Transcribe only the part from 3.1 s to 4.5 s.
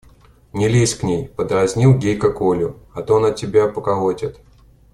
она тебя поколотит.